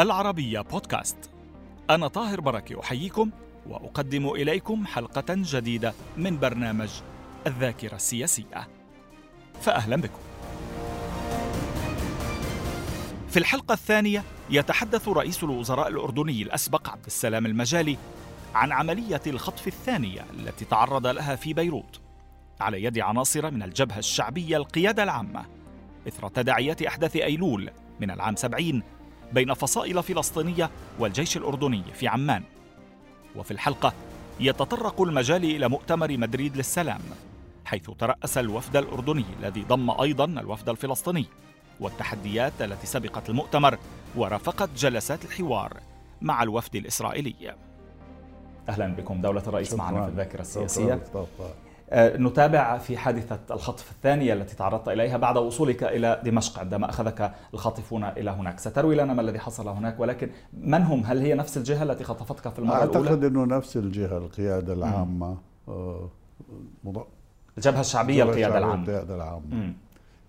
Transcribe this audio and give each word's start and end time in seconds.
العربية 0.00 0.60
بودكاست. 0.60 1.16
أنا 1.90 2.08
طاهر 2.08 2.40
بركة 2.40 2.80
أحييكم 2.80 3.30
وأقدم 3.66 4.28
إليكم 4.28 4.86
حلقة 4.86 5.24
جديدة 5.28 5.94
من 6.16 6.38
برنامج 6.38 6.90
الذاكرة 7.46 7.94
السياسية. 7.94 8.68
فأهلا 9.60 9.96
بكم. 9.96 10.18
في 13.28 13.36
الحلقة 13.36 13.72
الثانية 13.72 14.24
يتحدث 14.50 15.08
رئيس 15.08 15.44
الوزراء 15.44 15.88
الأردني 15.88 16.42
الأسبق 16.42 16.90
عبد 16.90 17.06
السلام 17.06 17.46
المجالي 17.46 17.96
عن 18.54 18.72
عملية 18.72 19.22
الخطف 19.26 19.66
الثانية 19.66 20.24
التي 20.38 20.64
تعرض 20.64 21.06
لها 21.06 21.36
في 21.36 21.52
بيروت. 21.52 22.00
على 22.60 22.84
يد 22.84 22.98
عناصر 22.98 23.50
من 23.50 23.62
الجبهة 23.62 23.98
الشعبية 23.98 24.56
القيادة 24.56 25.02
العامة 25.02 25.46
إثر 26.08 26.28
تداعيات 26.28 26.82
أحداث 26.82 27.16
أيلول 27.16 27.70
من 28.00 28.10
العام 28.10 28.36
70 28.36 28.82
بين 29.32 29.54
فصائل 29.54 30.02
فلسطينية 30.02 30.70
والجيش 30.98 31.36
الأردني 31.36 31.82
في 31.94 32.08
عمان. 32.08 32.42
وفي 33.36 33.50
الحلقة 33.50 33.92
يتطرق 34.40 35.00
المجال 35.00 35.44
إلى 35.44 35.68
مؤتمر 35.68 36.16
مدريد 36.16 36.56
للسلام 36.56 37.00
حيث 37.64 37.90
ترأس 37.98 38.38
الوفد 38.38 38.76
الأردني 38.76 39.24
الذي 39.40 39.62
ضم 39.62 39.90
أيضا 39.90 40.24
الوفد 40.24 40.68
الفلسطيني 40.68 41.26
والتحديات 41.80 42.52
التي 42.60 42.86
سبقت 42.86 43.30
المؤتمر 43.30 43.78
ورافقت 44.16 44.70
جلسات 44.76 45.24
الحوار 45.24 45.76
مع 46.22 46.42
الوفد 46.42 46.76
الإسرائيلي. 46.76 47.54
أهلا 48.68 48.86
بكم 48.86 49.20
دولة 49.20 49.42
الرئيس 49.46 49.74
معنا 49.74 50.02
في 50.04 50.08
الذاكرة 50.08 50.40
السياسية. 50.40 51.02
نتابع 51.94 52.78
في 52.78 52.96
حادثة 52.96 53.38
الخطف 53.50 53.90
الثانية 53.90 54.32
التي 54.32 54.56
تعرضت 54.56 54.88
إليها 54.88 55.16
بعد 55.16 55.36
وصولك 55.36 55.84
إلى 55.84 56.20
دمشق 56.24 56.58
عندما 56.58 56.90
أخذك 56.90 57.32
الخاطفون 57.54 58.04
إلى 58.04 58.30
هناك. 58.30 58.58
ستروي 58.60 58.94
لنا 58.94 59.14
ما 59.14 59.20
الذي 59.22 59.38
حصل 59.38 59.68
هناك 59.68 60.00
ولكن 60.00 60.30
من 60.52 60.82
هم؟ 60.82 61.02
هل 61.06 61.18
هي 61.18 61.34
نفس 61.34 61.56
الجهة 61.56 61.82
التي 61.82 62.04
خطفتك 62.04 62.52
في 62.52 62.58
المرة 62.58 62.74
أعتقد 62.74 62.90
الأولى؟ 62.90 63.08
أعتقد 63.10 63.24
أنه 63.24 63.44
نفس 63.44 63.76
الجهة 63.76 64.18
القيادة 64.18 64.72
العامة. 64.72 65.36
آه، 65.68 66.08
الجبهة 67.58 67.80
الشعبية 67.80 68.22
القيادة 68.22 68.58
العامة. 68.58 68.82
القيادة 68.82 69.14
العامة. 69.14 69.72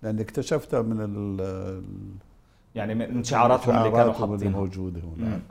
لأن 0.02 0.20
اكتشفتها 0.20 0.82
من 0.82 0.96
ال 1.00 1.82
يعني 2.74 2.94
من 2.94 3.24
شعاراتهم 3.24 3.78
اللي 3.78 3.90
كانوا 3.90 4.12
حاطينها. 4.12 4.60
موجودة 4.60 5.00
هناك. 5.16 5.42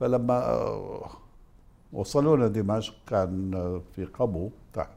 فلما 0.00 0.34
آه، 0.34 1.10
وصلونا 1.94 2.48
دمشق 2.48 2.94
كان 3.06 3.80
في 3.96 4.04
قبو 4.04 4.50
تحت. 4.72 4.88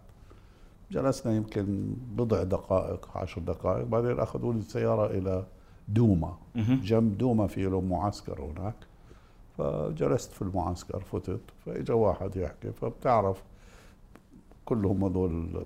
جلسنا 0.92 1.36
يمكن 1.36 1.94
بضع 2.16 2.44
دقائق 2.44 3.18
عشر 3.18 3.42
دقائق 3.42 3.86
بعدين 3.86 4.20
أخذوا 4.20 4.54
لي 4.54 4.60
السيارة 4.60 5.06
إلى 5.06 5.44
دوما. 5.88 6.38
جنب 6.56 7.18
دوما 7.18 7.48
في 7.48 7.64
له 7.64 7.82
معسكر 7.82 8.42
هناك. 8.42 8.76
فجلست 9.58 10.32
في 10.32 10.42
المعسكر 10.42 11.00
فتت 11.00 11.42
فإجا 11.66 11.94
واحد 11.94 12.36
يحكي 12.36 12.72
فبتعرف 12.72 13.44
كلهم 14.66 15.04
هذول 15.04 15.64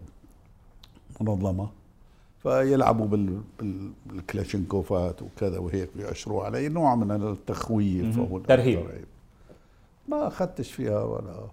منظمة. 1.21 1.69
فيلعبوا 2.43 3.07
بالكلاشينكوفات 4.09 5.21
وكذا 5.21 5.59
وهيك 5.59 5.89
بيأشروا 5.97 6.43
علي 6.43 6.69
نوع 6.69 6.95
من 6.95 7.11
التخويف 7.11 8.19
أو 8.19 8.39
ترهيب. 8.39 8.85
ما 10.11 10.27
اخذتش 10.27 10.71
فيها 10.73 11.03
ولا 11.03 11.47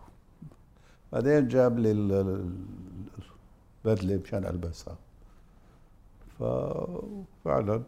بعدين 1.12 1.48
جاب 1.48 1.78
لي 1.78 1.90
البدلة 3.84 4.20
مشان 4.24 4.44
ألبسها. 4.46 4.96
ففعلا 6.38 7.82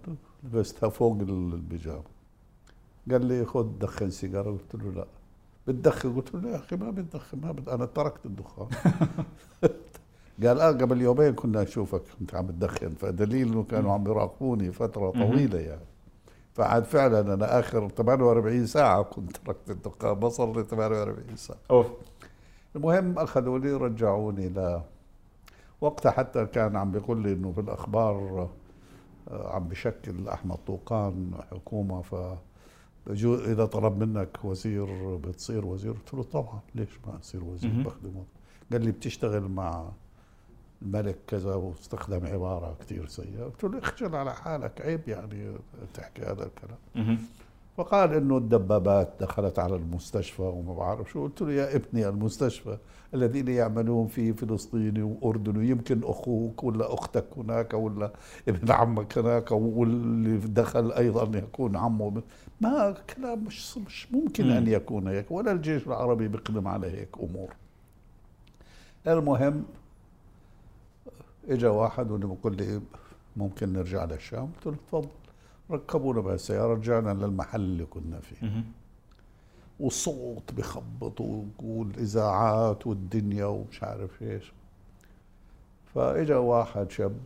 لبستها 0.44 0.88
فوق 0.88 1.16
البيجامة. 1.20 2.03
قال 3.10 3.26
لي 3.26 3.44
خذ 3.44 3.78
دخن 3.78 4.10
سيجارة. 4.10 4.50
قلت 4.50 4.75
له 4.84 4.91
لا. 4.91 5.06
بتدخن؟ 5.69 6.14
قلت 6.14 6.34
له 6.34 6.50
يا 6.50 6.56
أخي 6.56 6.76
ما 6.76 6.91
بتدخن 6.91 7.41
ما 7.41 7.52
بت... 7.52 7.69
أنا 7.69 7.87
تركت 7.87 8.26
الدخان. 8.26 8.69
قال 10.44 10.60
آه 10.60 10.70
قبل 10.72 11.00
يومين 11.00 11.32
كنا 11.34 11.62
نشوفك 11.62 12.02
كنت 12.19 12.34
عم 12.34 12.47
تدخن. 12.47 12.94
فدليل 12.94 13.48
إنه 13.48 13.62
كانوا 13.64 13.92
عم 13.92 14.06
يراقبوني 14.08 14.72
فترة 14.72 15.10
طويلة 15.10 15.58
يعني. 15.58 15.90
فعاد 16.55 16.84
فعلا 16.84 17.34
أنا 17.34 17.59
آخر 17.59 17.88
48 17.88 18.66
ساعة 18.66 19.03
كنت 19.03 19.37
تركت 19.37 19.71
الدخان 19.71 20.19
ما 20.19 20.28
صار 20.28 20.56
لي 20.56 20.62
48 20.65 21.37
ساعة. 21.37 21.59
أوف. 21.71 21.87
المهم 22.77 23.19
أخذوا 23.19 23.59
لي 23.59 23.72
رجعوني 23.72 24.49
ل 24.49 24.81
وقتها 25.81 26.11
حتى 26.11 26.47
كان 26.47 26.77
عم 26.77 26.93
بيقول 26.93 27.22
لي 27.22 27.33
إنه 27.33 27.53
بالأخبار 27.53 28.49
آه، 29.31 29.55
عم 29.55 29.69
بشكل 29.69 30.28
أحمد 30.28 30.56
طوقان 30.66 31.31
حكومة 31.50 32.03
ف 32.03 32.15
إذا 33.47 33.65
طلب 33.65 34.03
منك 34.05 34.38
وزير 34.44 35.17
بتصير 35.17 35.67
وزير؟ 35.67 35.93
قلت 35.93 36.15
له 36.15 36.22
طبعا 36.22 36.61
ليش 36.75 36.99
ما 37.06 37.19
اصير 37.21 37.44
وزير؟ 37.44 37.71
بخدمه. 37.82 38.25
قال 38.72 38.84
لي 38.84 38.91
بتشتغل 38.91 39.43
مع 39.49 39.84
الملك 40.83 41.17
كذا 41.27 41.55
واستخدم 41.55 42.27
عبارة 42.27 42.77
كثير 42.81 43.07
سيئة. 43.07 43.45
قلت 43.45 43.65
له 43.65 43.79
اخجل 43.79 44.17
على 44.17 44.35
حالك 44.35 44.81
عيب 44.81 45.01
يعني 45.09 45.53
تحكي 45.95 46.23
هذا 46.23 46.47
الكلام. 46.47 47.19
فقال 47.77 48.15
إنه 48.15 48.37
الدبابات 48.37 49.13
دخلت 49.21 49.59
على 49.59 49.77
المستشفى 49.77 50.43
وما 50.43 50.75
بعرف 50.75 51.11
شو. 51.11 51.23
قلت 51.23 51.43
له 51.43 51.53
يا 51.53 51.77
ابني 51.77 52.09
المستشفى 52.09 52.77
الذين 53.15 53.49
يعملون 53.49 54.07
فيه 54.07 54.33
فلسطيني 54.33 55.03
واردني 55.03 55.69
يمكن 55.69 56.01
أخوك 56.05 56.65
ولا 56.65 56.95
أختك 56.95 57.25
هناك 57.37 57.75
ولا 57.75 58.12
ابن 58.49 58.73
عمك 58.73 59.19
هناك 59.19 59.51
واللي 59.53 60.37
دخل 60.39 60.93
أيضا 60.93 61.39
يكون 61.39 61.77
عمه. 61.77 62.23
ما 62.61 62.95
كلام 63.17 63.45
مش 63.45 63.79
مش 63.79 64.12
ممكن 64.12 64.51
أن 64.51 64.69
يكون 64.69 65.09
هيك 65.09 65.31
ولا 65.31 65.53
الجيش 65.53 65.87
العربي 65.87 66.29
بيقدم 66.29 66.69
على 66.69 66.87
هيك 66.87 67.09
أمور. 67.23 67.49
المهم 69.07 69.65
اجى 71.50 71.66
واحد 71.66 72.06
بيقول 72.06 72.56
لي 72.56 72.81
ممكن 73.37 73.72
نرجع 73.72 74.05
للشام. 74.05 74.50
قلت 74.56 74.66
له 74.66 74.77
تفضل. 74.88 75.09
ركبونا 75.71 76.21
بالسياره 76.21 76.75
رجعنا 76.75 77.11
للمحل 77.11 77.61
اللي 77.61 77.84
كنا 77.84 78.21
فيه. 78.21 78.65
والصوت 79.81 80.53
بخبط 80.53 81.21
والاذاعات 81.62 82.87
والدنيا 82.87 83.44
ومش 83.44 83.83
عارف 83.83 84.22
إيش. 84.22 84.53
فإجا 85.94 86.37
واحد 86.37 86.91
شاب 86.91 87.16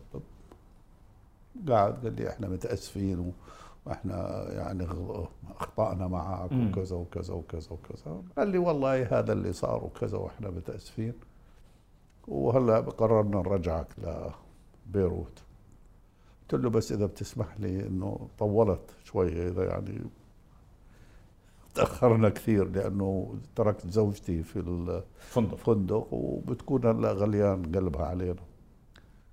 قاعد 1.67 1.93
قال 2.03 2.15
لي 2.15 2.29
إحنا 2.29 2.47
متأسفين 2.47 3.33
وإحنا 3.85 4.45
يعني 4.53 4.87
أخطأنا 5.59 6.07
معك 6.07 6.51
وكذا 6.51 6.95
وكذا 6.95 7.33
وكذا 7.33 7.71
وكذا. 7.71 8.21
قال 8.37 8.47
لي 8.47 8.57
والله 8.57 9.19
هذا 9.19 9.33
اللي 9.33 9.53
صار 9.53 9.83
وكذا 9.83 10.17
وإحنا 10.17 10.49
متأسفين. 10.49 11.13
وهلا 12.27 12.79
قررنا 12.79 13.37
نرجعك 13.37 13.87
لبيروت 13.97 15.43
قلت 16.51 16.63
له 16.63 16.69
بس 16.69 16.91
إذا 16.91 17.05
بتسمح 17.05 17.59
لي 17.59 17.87
إنه 17.87 18.27
طولت 18.39 18.95
شوي 19.03 19.47
إذا 19.47 19.63
يعني 19.63 20.01
تأخرنا 21.75 22.29
كثير 22.29 22.69
لأنه 22.69 23.35
تركت 23.55 23.87
زوجتي 23.87 24.43
في 24.43 24.59
الفندق 24.59 25.55
فندق. 25.55 26.07
وبتكون 26.13 26.85
هلا 26.85 27.11
غليان 27.11 27.75
قلبها 27.75 28.05
علينا. 28.05 28.41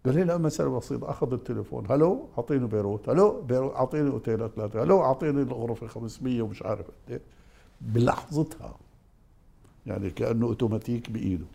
قال 0.06 0.14
لي 0.14 0.24
لا 0.24 0.38
مسألة 0.38 0.78
بسيطة 0.78 1.10
أخذ 1.10 1.32
التليفون. 1.32 1.86
هلو 1.90 2.28
أعطيني 2.38 2.66
بيروت. 2.66 3.08
هلو 3.08 3.40
بيروت. 3.40 3.74
أعطيني 3.74 4.10
أوتيل 4.10 4.50
ثلاثة. 4.50 4.82
هلو 4.82 5.02
أعطيني 5.02 5.42
الغرفة 5.42 5.86
500 5.86 6.42
ومش 6.42 6.62
عارف 6.62 6.86
قد 6.86 7.10
إيه. 7.10 7.20
بلحظتها 7.80 8.78
يعني 9.86 10.10
كأنه 10.10 10.46
أوتوماتيك 10.46 11.10
بإيده. 11.10 11.46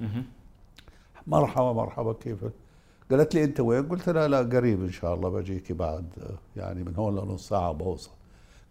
مرحبا 1.28 1.74
مرحبا 1.74 2.14
كيف 2.14 2.46
قالت 3.12 3.36
لي 3.36 3.44
أنت 3.44 3.60
وين؟ 3.60 3.88
قلت 3.88 4.10
لها 4.10 4.28
لا 4.28 4.38
قريب 4.40 4.84
إن 4.84 4.92
شاء 4.92 5.14
الله 5.14 5.30
بجيكي 5.30 5.74
بعد 5.74 6.06
يعني 6.56 6.84
من 6.84 6.96
هون 6.96 7.16
لنص 7.16 7.50
ساعة 7.50 7.72
بوصل. 7.72 8.12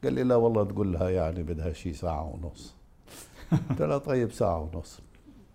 قال 0.04 0.12
لي 0.12 0.22
لا 0.22 0.36
والله 0.36 0.64
تقول 0.64 0.92
لها 0.92 1.10
يعني 1.10 1.42
بدها 1.42 1.72
شيء 1.72 1.92
ساعة 1.92 2.34
ونص. 2.34 2.74
قلت 3.70 3.82
لها 3.82 3.98
طيب 3.98 4.32
ساعة 4.32 4.60
ونص. 4.60 5.00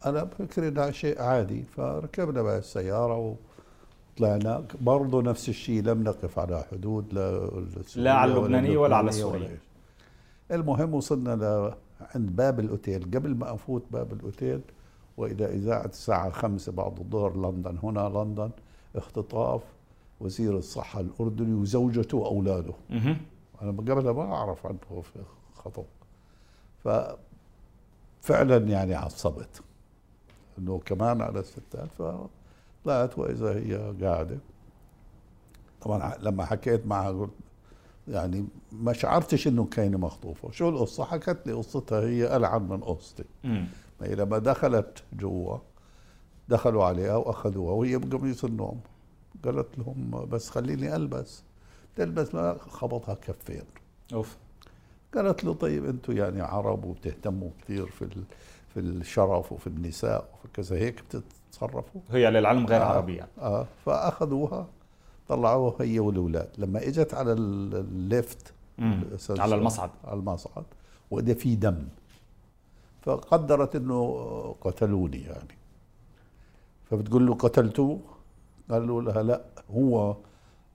أنا 0.05 0.23
بفكر 0.23 0.67
إنها 0.67 0.91
شيء 0.91 1.21
عادي 1.21 1.63
فركبنا 1.63 2.41
بقى 2.41 2.57
السيارة 2.57 3.35
وطلعنا. 4.17 4.63
برضه 4.81 5.21
نفس 5.21 5.49
الشيء 5.49 5.83
لم 5.83 6.03
نقف 6.03 6.39
على 6.39 6.63
حدود 6.71 7.13
لا 7.13 7.49
لا 7.95 8.13
على 8.13 8.31
اللبنانية 8.33 8.77
ولا 8.77 8.95
على 8.95 9.09
السوريه 9.09 9.59
المهم 10.51 10.93
وصلنا 10.93 11.75
عند 12.15 12.35
باب 12.35 12.59
الأوتيل. 12.59 13.03
قبل 13.03 13.35
ما 13.35 13.53
أفوت 13.53 13.83
باب 13.91 14.13
الأوتيل 14.13 14.61
وإذا 15.17 15.49
إذاعة 15.49 15.85
الساعة 15.85 16.29
خمسة 16.29 16.71
بعد 16.71 16.99
الظهر 16.99 17.37
لندن. 17.37 17.77
هنا 17.83 18.09
لندن 18.09 18.49
اختطاف 18.95 19.61
وزير 20.19 20.57
الصحة 20.57 20.99
الأردني 20.99 21.53
وزوجته 21.53 22.17
وأولاده. 22.17 22.73
أنا 23.61 23.71
قبلها 23.71 24.13
ما 24.13 24.33
أعرف 24.33 24.65
عنه 24.65 25.01
في 25.01 25.19
خطب 25.55 25.85
ففعلا 28.23 28.57
يعني 28.57 28.95
عصبت. 28.95 29.61
إنه 30.57 30.81
كمان 30.85 31.21
على 31.21 31.39
الستات 31.39 31.89
فطلعت 31.97 33.19
وإذا 33.19 33.55
هي 33.55 33.93
قاعدة. 34.01 34.37
طبعا 35.81 36.17
لما 36.21 36.45
حكيت 36.45 36.87
معها 36.87 37.11
قلت 37.11 37.31
يعني 38.07 38.45
ما 38.71 38.93
شعرتش 38.93 39.47
إنه 39.47 39.65
كاينة 39.65 39.97
مخطوفة. 39.97 40.51
شو 40.51 40.69
القصة؟ 40.69 41.03
حكت 41.03 41.47
لي 41.47 41.53
قصتها 41.53 42.01
هي 42.01 42.35
ألعن 42.35 42.61
من 42.61 42.83
قصتي. 42.83 43.23
هي 44.03 44.15
لما 44.15 44.37
دخلت 44.37 45.03
جوا 45.13 45.57
دخلوا 46.49 46.83
عليها 46.85 47.15
وأخذوها 47.15 47.73
وهي 47.73 47.97
بقميص 47.97 48.43
النوم. 48.43 48.79
قالت 49.45 49.67
لهم 49.79 50.25
بس 50.31 50.49
خليني 50.49 50.95
ألبس. 50.95 51.43
تلبس 51.95 52.35
ما 52.35 52.57
خبطها 52.69 53.13
كفين. 53.15 53.63
أوف. 54.13 54.37
قالت 55.15 55.43
له 55.43 55.53
طيب 55.53 55.85
أنتم 55.85 56.17
يعني 56.17 56.41
عرب 56.41 56.85
وبتهتموا 56.85 57.49
كثير 57.61 57.85
في 57.87 58.01
ال- 58.01 58.23
في 58.73 58.79
الشرف 58.79 59.51
وفي 59.51 59.67
النساء 59.67 60.29
وفي 60.33 60.47
كذا 60.53 60.75
هيك 60.75 61.03
بتتصرفوا؟ 61.03 62.01
هي 62.11 62.31
للعلم 62.31 62.65
غير 62.65 62.81
آه. 62.81 62.85
عربية. 62.85 63.27
آه 63.39 63.67
فأخذوها 63.85 64.67
طلعوها 65.27 65.75
هي 65.81 65.99
والأولاد. 65.99 66.49
لما 66.57 66.87
إجت 66.87 67.13
على 67.13 67.33
ال- 67.33 67.75
الليفت 67.75 68.53
على 69.29 69.55
المصعد. 69.55 69.89
على 70.03 70.19
المصعد 70.19 70.63
واذا 71.11 71.33
في 71.33 71.55
دم. 71.55 71.87
فقدرت 73.01 73.75
انه 73.75 74.55
قتلوني 74.61 75.21
يعني. 75.21 75.57
فبتقول 76.89 77.27
له 77.27 77.33
قتلتوه 77.33 77.99
قال 78.71 78.87
له 78.87 79.01
لها 79.01 79.23
لا 79.23 79.41
هو 79.71 80.15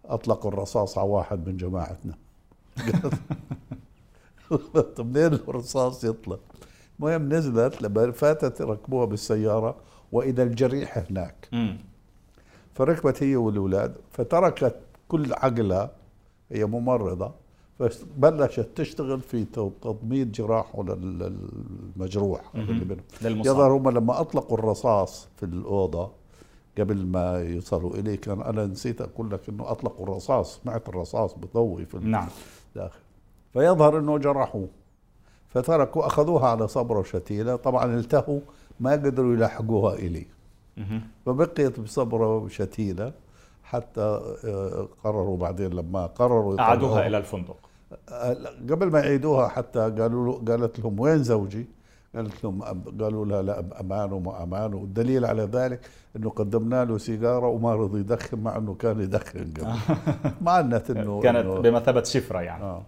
أطلق 0.05 0.47
الرصاص 0.47 0.99
على 0.99 1.09
واحد 1.09 1.49
من 1.49 1.57
جماعتنا. 1.57 2.15
طب 4.97 5.07
منين 5.07 5.35
الرصاص 5.35 6.05
يطلق؟ 6.05 6.41
المهم 6.99 7.33
نزلت 7.33 7.83
لما 7.83 8.11
فاتت 8.11 8.63
ركبوها 8.63 9.05
بالسيارة 9.07 9.77
واذا 10.13 10.43
الجريح 10.43 10.99
هناك. 10.99 11.49
فركبت 12.75 13.23
هي 13.23 13.37
والأولاد 13.37 13.97
فتركت 14.11 14.77
كل 15.09 15.33
عقلها 15.33 15.91
هي 16.51 16.65
ممرضة 16.65 17.35
فبلشت 17.79 18.69
تشتغل 18.75 19.21
في 19.21 19.45
تضميد 19.83 20.33
جراحه 20.33 20.83
للمجروح 20.83 22.41
يظهر 23.21 23.73
هم 23.73 23.91
لما 23.91 24.21
أطلقوا 24.21 24.59
الرصاص 24.59 25.29
في 25.37 25.43
الأوضة 25.47 26.11
قبل 26.79 27.07
ما 27.07 27.39
يوصلوا 27.39 27.95
إليه 27.95 28.17
كان 28.17 28.43
أنا 28.43 28.67
نسيت 28.67 29.01
أقول 29.01 29.31
لك 29.31 29.49
إنه 29.49 29.71
أطلقوا 29.71 30.07
الرصاص 30.07 30.61
سمعت 30.63 30.89
الرصاص 30.89 31.35
بضوي 31.35 31.87
في 31.87 31.99
نعم. 31.99 32.29
الداخل 32.69 33.01
فيظهر 33.53 33.99
إنه 33.99 34.19
جرحوه. 34.19 34.69
فتركوا 35.49 36.07
أخذوها 36.07 36.49
على 36.49 36.69
صبره 36.69 36.99
وشتيلة. 36.99 37.57
طبعا 37.57 37.85
التهوا 37.85 38.41
ما 38.81 38.93
قدروا 38.93 39.35
يلحقوها 39.35 39.95
إليه. 39.95 40.27
مهم. 40.77 41.01
فبقيت 41.27 41.81
بصبرة 41.81 42.37
وشتيلة 42.37 43.13
حتى 43.65 44.01
آه، 44.45 44.89
قرروا 45.05 45.37
بعدين 45.37 45.71
لما 45.71 46.07
قرروا 46.07 46.61
أعادوها 46.61 47.07
إلى 47.07 47.19
الفندق. 47.19 47.57
قبل 48.71 48.91
ما 48.91 48.99
يعيدوها 49.01 49.49
حتى 49.49 49.79
قالوا 49.79 50.27
له 50.27 50.45
قالت 50.49 50.79
لهم 50.81 51.01
وين 51.01 51.23
زوجي؟ 51.23 51.67
قالت 52.15 52.45
لهم 52.45 52.63
قالوا 53.01 53.25
لها 53.27 53.43
لا 53.43 53.81
أمان 53.81 54.13
وما 54.13 54.43
أمان. 54.43 54.75
والدليل 54.75 55.25
على 55.25 55.43
ذلك 55.43 55.81
إنه 56.17 56.31
قدمنا 56.31 56.85
له 56.85 56.99
سيجارة 56.99 57.47
وما 57.47 57.75
رضي 57.75 58.01
يدخن 58.01 58.39
مع 58.39 58.57
إنه 58.57 58.75
كان 58.75 59.01
يدخن 59.01 59.53
قبل. 59.59 59.75
معنت 60.49 60.91
إنه 60.91 61.21
كانت 61.21 61.47
إنه- 61.47 61.61
بمثابه 61.61 62.03
شفرة 62.03 62.41
يعني. 62.41 62.65
آه. 62.65 62.83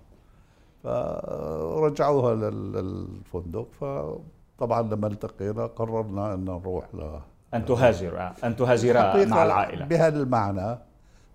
فرجعوها 0.85 2.35
لل- 2.35 2.73
للفندق. 2.73 3.67
فطبعا 3.81 4.83
لما 4.83 5.07
التقينا 5.07 5.67
قررنا 5.67 6.35
إن 6.35 6.45
نروح 6.45 6.85
ل 6.95 7.19
أن 7.55 7.65
تهاجر 7.65 8.33
أن 8.45 8.57
تهاجرا 8.57 9.25
مع 9.25 9.45
العائلة. 9.45 9.85
بهذا 9.87 10.23
المعنى. 10.23 10.79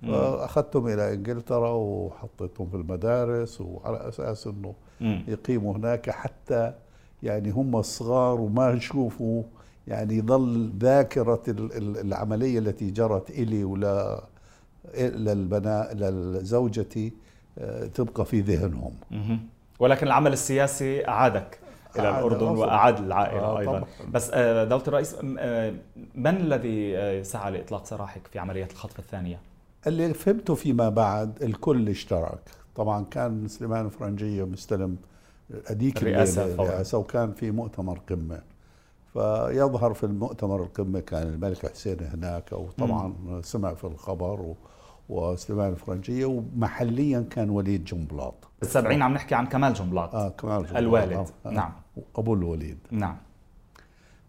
اخذتهم 0.10 0.88
إلى 0.88 1.14
إنجلترا 1.14 1.70
وحطيتهم 1.72 2.70
في 2.70 2.76
المدارس 2.76 3.62
وعلى 3.62 4.08
أساس 4.10 4.48
إنه. 4.48 4.74
يقيموا 5.28 5.76
هناك 5.78 6.10
حتى 6.10 6.74
يعني 7.24 7.52
هم 7.52 7.82
صغار 7.82 8.42
وما 8.42 8.72
يشوفوا 8.72 9.44
يعني 9.88 10.18
يظل 10.18 10.72
ذاكرة 10.80 11.42
ال- 11.48 11.78
ال- 11.78 11.98
العملية 11.98 12.60
التي 12.60 12.92
جرت 12.92 13.30
إلي 13.30 13.64
ولا 13.64 14.24
للبناء 14.98 15.94
لزوجتي 15.96 17.14
آه، 17.60 17.86
تبقى 17.86 18.26
في 18.26 18.42
ذهنهم. 18.42 18.92
ولكن 19.80 20.08
العمل 20.08 20.34
السياسي 20.34 21.08
أعادك 21.08 21.60
إلى 22.00 22.08
أعاد 22.08 22.26
الأردن 22.26 22.48
أصلاً. 22.48 22.60
وأعاد 22.60 22.98
العائلة 23.00 23.42
آه، 23.42 23.60
أيضا 23.60 23.72
طبعاً. 23.72 23.86
بس 24.14 24.32
آه، 24.34 24.64
دوله 24.64 24.84
الرئيس 24.88 25.16
آه، 25.40 25.74
من 26.16 26.38
الذي 26.38 26.98
آه، 26.98 27.22
سعى 27.24 27.52
لإطلاق 27.52 27.86
سراحك 27.86 28.28
في 28.28 28.40
عملية 28.40 28.68
الخطف 28.72 29.00
الثانية؟ 29.00 29.40
اللي 29.88 30.14
فهمته 30.14 30.56
فيما 30.56 30.90
بعد 30.90 31.44
الكل 31.44 31.90
اشترك. 31.90 32.40
طبعا 32.76 33.06
كان 33.12 33.48
سليمان 33.48 33.90
فرنجية 33.90 34.44
مستلم 34.44 34.98
هذيك 35.68 35.98
الرئاسة 35.98 36.56
فورا. 36.56 36.68
الرئاسة 36.70 36.98
وكان 36.98 37.32
في 37.34 37.52
مؤتمر 37.52 38.00
قمة. 38.10 38.42
فيظهر 39.14 39.94
في 39.94 40.04
المؤتمر 40.04 40.64
القمة 40.64 41.00
كان 41.00 41.28
الملك 41.28 41.72
حسين 41.72 41.98
هناك 42.14 42.52
وطبعا 42.54 43.14
سمع 43.44 43.74
في 43.74 43.84
الخبر 43.84 44.42
و 44.42 44.56
وسليمان 45.10 45.76
فرنجية 45.76 46.26
ومحليا 46.26 47.26
كان 47.30 47.50
وليد 47.50 47.86
جنبلاط. 47.86 48.34
بالسبعين 48.60 49.02
عم 49.02 49.14
نحكي 49.14 49.36
عن 49.36 49.46
كمال 49.46 49.74
جنبلاط. 49.74 50.16
آه 50.16 50.30
كمان 50.30 50.58
جنبلاط. 50.62 50.78
الوالد. 50.78 51.28
آه. 51.46 51.50
نعم. 51.50 51.72
أبو 52.16 52.34
الوليد. 52.34 52.78
نعم. 52.92 53.18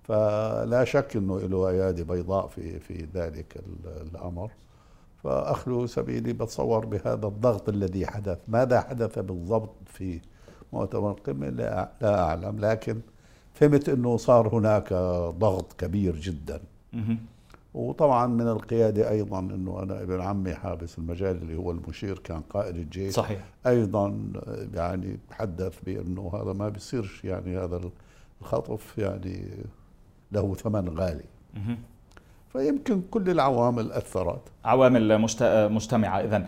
فلا 0.03 0.85
شك 0.85 1.17
إنه 1.17 1.39
له 1.41 1.69
أيادي 1.69 2.05
بيضاء 2.05 2.47
في 2.47 2.79
في 2.81 3.07
ذلك 3.15 3.57
ال- 3.57 4.09
الأمر. 4.15 4.51
فأخلو 5.25 5.87
سبيلي 5.87 6.33
بتصور 6.33 6.87
بهذا 6.87 7.27
الضغط 7.27 7.69
الذي 7.69 8.07
حدث. 8.07 8.39
ماذا 8.49 8.81
حدث 8.81 9.19
بالضبط 9.19 9.75
في 9.87 10.21
مؤتمر 10.73 11.11
القمه 11.11 11.49
لا 11.49 11.91
لا 12.01 12.23
أعلم. 12.23 12.59
لكن 12.59 13.01
فهمت 13.55 13.89
إنه 13.89 14.17
صار 14.17 14.49
هناك 14.49 14.93
ضغط 15.39 15.73
كبير 15.73 16.17
جدا. 16.17 16.61
وطبعا 17.75 18.27
من 18.27 18.49
القيادة 18.49 19.11
أيضا 19.11 19.39
إنه 19.39 19.83
أنا 19.83 20.03
ابن 20.03 20.21
عمي 20.21 20.55
حابس 20.55 20.99
المجال 20.99 21.37
اللي 21.37 21.57
هو 21.57 21.71
المشير 21.71 22.19
كان 22.19 22.41
قائد 22.41 22.77
الجيش. 22.77 23.15
صحيح. 23.15 23.45
أيضا 23.67 24.33
يعني 24.75 25.19
تحدث 25.31 25.79
بإنه 25.87 26.31
هذا 26.35 26.53
ما 26.53 26.69
بيصيرش 26.69 27.25
يعني 27.25 27.59
هذا 27.59 27.81
الخطف 28.43 28.99
يعني 28.99 29.45
له 30.33 30.55
ثمن 30.55 30.99
غالي. 30.99 31.25
فيمكن 32.55 33.03
كل 33.11 33.31
العوامل 33.31 33.93
أثرت 33.93 34.41
عوامل 34.65 35.19
مجت... 35.19 35.43
مجتمعة 35.71 36.21
إذا 36.21 36.47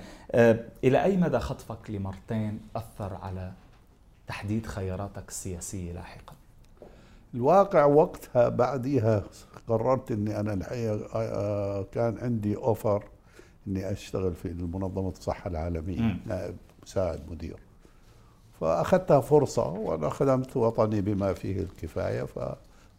إلى 0.84 1.04
أي 1.04 1.16
مدى 1.16 1.38
خطفك 1.38 1.90
لمرتين 1.90 2.60
أثر 2.76 3.14
على 3.22 3.52
تحديد 4.26 4.66
خياراتك 4.66 5.28
السياسية 5.28 5.92
لاحقا؟ 5.92 6.34
الواقع 7.34 7.84
وقتها 7.84 8.48
بعديها 8.48 9.22
قررت 9.68 10.10
إني 10.10 10.40
أنا 10.40 10.52
الحقيقة 10.52 11.08
آه، 11.14 11.82
كان 11.92 12.18
عندي 12.18 12.56
اوفر 12.56 13.04
إني 13.68 13.92
أشتغل 13.92 14.34
في 14.34 14.48
منظمه 14.48 15.08
الصحة 15.08 15.50
العالمية 15.50 16.00
مم. 16.00 16.18
نائب 16.26 16.56
مساعد 16.82 17.30
مدير 17.30 17.56
فأخذتها 18.60 19.20
فرصة 19.20 19.68
وأنا 19.68 20.08
خدمت 20.08 20.56
وطني 20.56 21.00
بما 21.00 21.32
فيه 21.32 21.60
الكفاية 21.60 22.26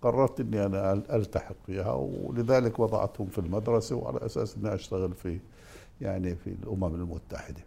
فقررت 0.01 0.39
إني 0.39 0.65
أنا 0.65 0.93
ألتحق 0.93 1.55
فيها 1.65 1.93
ولذلك 1.93 2.79
وضعتهم 2.79 3.27
في 3.27 3.37
المدرسة 3.37 3.95
وعلى 3.95 4.25
أساس 4.25 4.57
إني 4.57 4.73
أشتغل 4.73 5.13
في 5.13 5.39
يعني 6.01 6.35
في 6.35 6.47
الأمم 6.47 6.95
المتحدة. 6.95 7.61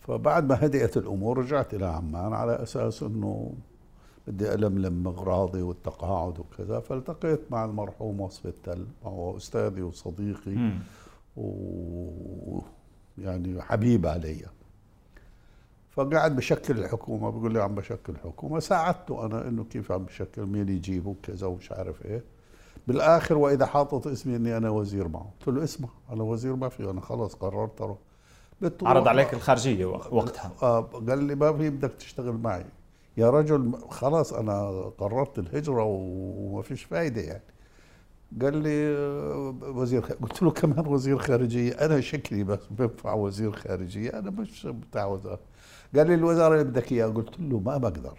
فبعد 0.00 0.48
ما 0.48 0.66
هدأت 0.66 0.96
الأمور 0.96 1.38
رجعت 1.38 1.74
إلى 1.74 1.86
عمان 1.86 2.32
على 2.32 2.62
أساس 2.62 3.02
إنه 3.02 3.52
بدي 4.28 4.54
ألملم 4.54 5.08
أغراضي 5.08 5.62
والتقاعد 5.62 6.38
وكذا. 6.38 6.80
فالتقيت 6.80 7.40
مع 7.50 7.64
المرحوم 7.64 8.20
وصف 8.20 8.46
التل 8.46 8.86
وهو 9.02 9.36
أستاذي 9.36 9.82
وصديقي. 9.82 10.50
مم. 10.50 10.78
ويعني 13.18 13.62
حبيب 13.62 14.06
علي. 14.06 14.46
فقعد 15.90 16.36
بشكل 16.36 16.78
الحكومة 16.78 17.30
بيقول 17.30 17.52
لي 17.52 17.62
عم 17.62 17.74
بشكل 17.74 18.16
حكومة 18.24 18.60
ساعدته 18.60 19.26
أنا 19.26 19.48
إنه 19.48 19.64
كيف 19.64 19.92
عم 19.92 20.04
بشكل 20.04 20.42
مين 20.42 20.68
يجيبه 20.68 21.14
كذا 21.22 21.46
ومش 21.46 21.72
عارف 21.72 22.06
إيه. 22.06 22.24
بالآخر 22.86 23.38
وإذا 23.38 23.66
حاطط 23.66 24.06
اسمي 24.06 24.36
إني 24.36 24.56
أنا 24.56 24.70
وزير 24.70 25.08
معه. 25.08 25.30
قلت 25.40 25.56
له 25.56 25.64
اسمع 25.64 25.88
أنا 26.12 26.22
وزير 26.22 26.56
ما 26.56 26.68
في 26.68 26.90
أنا 26.90 27.00
خلص 27.00 27.34
قررت 27.34 27.96
بتروح 28.62 28.90
عرض 28.90 29.08
عليك 29.08 29.34
الخارجية 29.34 29.86
وقتها. 29.86 30.52
آه 30.62 30.80
قال 30.80 31.24
لي 31.24 31.34
ما 31.34 31.52
في 31.56 31.70
بدك 31.70 31.92
تشتغل 31.98 32.32
معي. 32.32 32.64
يا 33.16 33.30
رجل 33.30 33.72
خلاص 33.90 34.32
أنا 34.32 34.70
قررت 34.98 35.38
الهجرة 35.38 35.84
وما 35.84 36.62
فيش 36.62 36.84
فايدة 36.84 37.20
يعني. 37.20 37.42
قال 38.42 38.56
لي 38.56 38.96
آه، 38.96 39.54
وزير 39.62 40.02
خ... 40.02 40.12
قلت 40.12 40.42
له 40.42 40.50
كمان 40.50 40.86
وزير 40.86 41.18
خارجية. 41.18 41.72
أنا 41.72 42.00
شكلي 42.00 42.44
بس 42.44 42.58
بنفع 42.70 43.12
وزير 43.12 43.52
خارجية 43.52 44.10
أنا 44.18 44.30
مش 44.30 44.66
بتاع 44.66 45.06
وزاره 45.06 45.40
قال 45.96 46.06
لي 46.06 46.14
الوزارة 46.14 46.54
اللي 46.54 46.64
بدك 46.64 46.92
إياها. 46.92 47.08
قلت 47.08 47.40
له 47.40 47.58
ما 47.58 47.76
بقدر. 47.76 48.18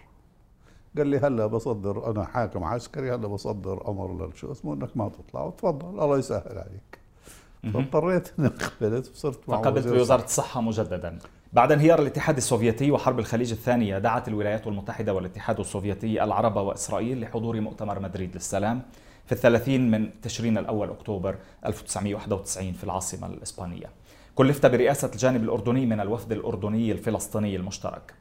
قال 0.96 1.06
لي 1.06 1.18
هلا 1.18 1.46
بصدر 1.46 2.10
أنا 2.10 2.24
حاكم 2.24 2.64
عسكري 2.64 3.14
هلا 3.14 3.28
بصدر 3.28 3.88
أمر 3.88 4.26
للشو 4.26 4.52
اسمه 4.52 4.74
إنك 4.74 4.96
ما 4.96 5.08
تطلع. 5.08 5.42
وتفضل 5.42 5.88
الله 5.88 6.18
يسهل 6.18 6.58
عليك. 6.58 6.98
فاضطريت 7.74 8.32
إني 8.38 8.48
قبلت 8.48 9.10
وصرت 9.10 9.48
مع 9.48 9.56
فقبلت 9.56 9.86
وزير 9.86 9.98
بوزارة 9.98 10.24
الصحة. 10.24 10.60
مجددا. 10.60 11.18
بعد 11.52 11.72
انهيار 11.72 12.02
الاتحاد 12.02 12.36
السوفيتي 12.36 12.90
وحرب 12.90 13.18
الخليج 13.18 13.52
الثانية 13.52 13.98
دعت 13.98 14.28
الولايات 14.28 14.66
المتحدة 14.66 15.14
والاتحاد 15.14 15.60
السوفيتي 15.60 16.24
العرب 16.24 16.56
وإسرائيل 16.56 17.20
لحضور 17.20 17.60
مؤتمر 17.60 18.00
مدريد 18.00 18.34
للسلام 18.34 18.82
في 19.26 19.32
الثلاثين 19.32 19.90
من 19.90 20.20
تشرين 20.22 20.58
الأول 20.58 20.90
أكتوبر 20.90 21.36
1991 21.66 22.72
في 22.72 22.84
العاصمة 22.84 23.26
الإسبانية. 23.26 23.86
كلفت 24.34 24.66
برئاسة 24.66 25.10
الجانب 25.12 25.42
الأردني 25.42 25.86
من 25.86 26.00
الوفد 26.00 26.32
الأردني 26.32 26.92
الفلسطيني 26.92 27.56
المشترك 27.56 28.14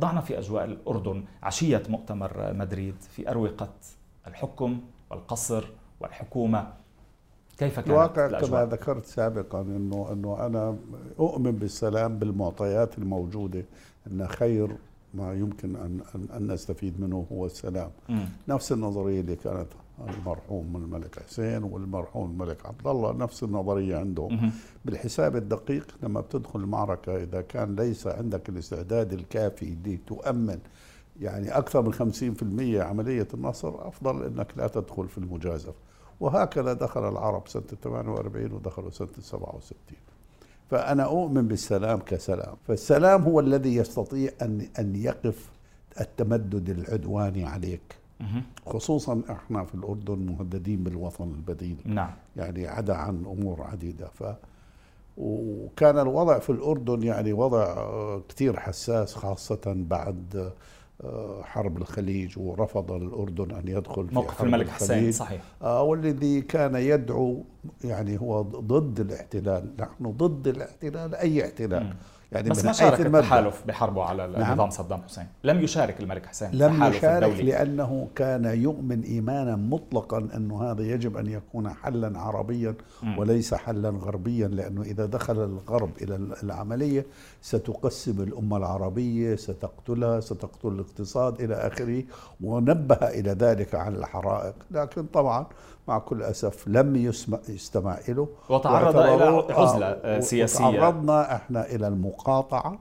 ضعنا 0.00 0.20
في 0.20 0.38
أجواء 0.38 0.64
الأردن 0.64 1.24
عشية 1.42 1.82
مؤتمر 1.88 2.52
مدريد 2.52 2.94
في 3.00 3.30
أروقة 3.30 3.70
الحكم 4.26 4.80
والقصر 5.10 5.64
والحكومة 6.00 6.72
كيف 7.58 7.76
كانت 7.76 7.88
الواقع 7.88 8.26
الأجواء؟ 8.26 8.64
كما 8.64 8.76
ذكرت 8.76 9.06
سابقا 9.06 9.60
انه 9.60 10.08
إنه 10.12 10.46
أنا 10.46 10.76
أؤمن 11.18 11.52
بالسلام 11.52 12.18
بالمعطيات 12.18 12.98
الموجودة 12.98 13.64
إن 14.06 14.28
خير 14.28 14.76
ما 15.14 15.34
يمكن 15.34 15.76
ان 15.76 16.00
ان, 16.14 16.28
أن 16.36 16.52
نستفيد 16.52 17.00
منه 17.00 17.26
هو 17.32 17.46
السلام. 17.46 17.90
نفس 18.48 18.72
النظرية 18.72 19.20
اللي 19.20 19.36
كانت 19.36 19.68
المرحوم 20.08 20.76
الملك 20.76 21.18
حسين 21.22 21.62
والمرحوم 21.62 22.30
الملك 22.30 22.66
عبد 22.66 22.86
الله 22.86 23.12
نفس 23.12 23.42
النظرية 23.42 23.96
عندهم. 23.96 24.50
بالحساب 24.84 25.36
الدقيق 25.36 25.86
لما 26.02 26.20
بتدخل 26.20 26.60
المعركة 26.60 27.16
إذا 27.22 27.40
كان 27.40 27.76
ليس 27.76 28.06
عندك 28.06 28.48
الاستعداد 28.48 29.12
الكافي 29.12 29.76
لتؤمن 29.86 30.58
يعني 31.20 31.48
أكثر 31.58 31.82
من 31.82 31.92
50% 32.80 32.82
عملية 32.86 33.28
النصر 33.34 33.88
أفضل 33.88 34.22
أنك 34.24 34.52
لا 34.56 34.66
تدخل 34.68 35.08
في 35.08 35.18
المجازف 35.18 35.74
وهكذا 36.20 36.72
دخل 36.72 37.08
العرب 37.08 37.48
سنة 37.48 37.62
48 37.82 38.52
ودخلوا 38.52 38.90
سنة 38.90 39.08
67 39.20 39.78
فأنا 40.70 41.02
أؤمن 41.04 41.48
بالسلام 41.48 41.98
كسلام. 41.98 42.56
فالسلام 42.68 43.22
هو 43.22 43.40
الذي 43.40 43.74
يستطيع 43.76 44.30
أن 44.42 44.66
أن 44.78 44.96
يقف 44.96 45.50
التمدد 46.00 46.68
العدواني 46.70 47.44
عليك. 47.44 47.96
خصوصا 48.66 49.22
إحنا 49.30 49.64
في 49.64 49.74
الأردن 49.74 50.18
مهددين 50.18 50.84
بالوطن 50.84 51.24
البديل. 51.24 51.76
نعم. 51.84 52.10
يعني 52.36 52.66
عدا 52.66 52.94
عن 52.94 53.24
أمور 53.26 53.62
عديدة. 53.62 54.08
ف 54.08 54.24
وكان 55.16 55.98
الوضع 55.98 56.38
في 56.38 56.50
الأردن 56.50 57.02
يعني 57.02 57.32
وضع 57.32 57.62
آه، 57.62 58.22
كثير 58.28 58.60
حساس 58.60 59.14
خاصة 59.14 59.60
بعد 59.66 60.52
حرب 61.42 61.76
الخليج 61.76 62.38
ورفض 62.38 62.92
الأردن 62.92 63.50
أن 63.50 63.68
يدخل 63.68 64.08
في 64.08 64.14
موقف 64.14 64.38
حرب 64.38 64.46
الملك 64.46 64.68
حسين 64.68 65.12
صحيح. 65.12 65.42
آه، 65.62 65.82
والذي 65.82 66.40
كان 66.40 66.74
يدعو 66.74 67.44
يعني 67.84 68.20
هو 68.20 68.42
ضد 68.42 69.00
الاحتلال 69.00 69.74
نحن 69.78 70.10
ضد 70.10 70.48
الاحتلال 70.48 71.14
أي 71.14 71.44
احتلال. 71.44 71.82
مم. 71.84 71.94
يعني 72.32 72.50
بس 72.50 72.64
ما 72.64 72.72
شارك. 72.72 73.00
التحالف 73.00 73.62
بحربه 73.66 74.04
على 74.04 74.26
نعم. 74.26 74.52
نظام 74.52 74.70
صدام 74.70 75.02
حسين 75.02 75.26
لم 75.44 75.60
يشارك 75.60 76.00
الملك 76.00 76.26
حسين 76.26 76.50
لم 76.52 76.72
التحالف 76.72 76.96
يشارك 76.96 77.24
الدولي 77.24 77.42
لأنه 77.42 78.08
كان 78.14 78.44
يؤمن 78.44 79.02
إيمانا 79.02 79.56
مطلقا 79.56 80.28
أنه 80.36 80.62
هذا 80.62 80.82
يجب 80.82 81.16
أن 81.16 81.26
يكون 81.26 81.68
حلا 81.70 82.18
عربيا 82.18 82.74
مم. 83.02 83.18
وليس 83.18 83.54
حلا 83.54 83.88
غربيا 83.88 84.48
لأنه 84.48 84.82
إذا 84.82 85.06
دخل 85.06 85.44
الغرب 85.44 85.90
إلى 86.02 86.16
العملية 86.42 87.06
ستقسم 87.42 88.22
الأمة 88.22 88.56
العربية 88.56 89.36
ستقتلها 89.36 90.20
ستقتل 90.20 90.68
الاقتصاد 90.68 91.40
إلى 91.40 91.54
آخره 91.54 92.02
ونبه 92.40 92.96
إلى 92.96 93.30
ذلك 93.30 93.74
عن 93.74 93.94
الحرائق 93.94 94.54
لكن 94.70 95.06
طبعا 95.06 95.46
مع 95.88 95.98
كل 95.98 96.22
أسف 96.22 96.68
لم 96.68 96.96
يسمع 96.96 97.38
يستمع 97.48 97.98
له 98.08 98.28
وتعرض 98.48 98.96
إلى 98.96 99.54
عزلة 99.54 99.86
آه، 99.86 100.20
سياسية 100.20 100.64
وتعرضنا 100.64 101.34
إحنا 101.34 101.74
إلى 102.18 102.38
المقاطعه 102.38 102.78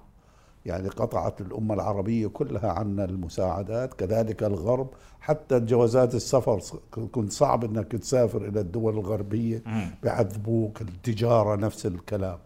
يعني 0.66 0.88
قطعت 0.88 1.42
الأمة 1.42 1.74
العربية 1.74 2.28
كلها 2.28 2.72
عنا 2.72 3.06
المساعدات 3.06 3.94
كذلك 3.94 4.44
الغرب 4.44 4.90
حتى 5.22 5.60
جوازات 5.60 6.16
السفر 6.16 6.62
كنت 7.12 7.32
صعب 7.32 7.64
إنك 7.64 7.92
تسافر 7.92 8.48
إلى 8.48 8.60
الدول 8.60 8.94
الغربية 8.94 9.62
مم. 9.66 9.92
بيعذبوك 10.04 10.82
التجارة 10.82 11.56
نفس 11.56 11.86
الكلام 11.86 12.38